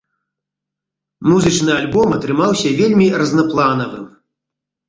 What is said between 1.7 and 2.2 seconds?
альбом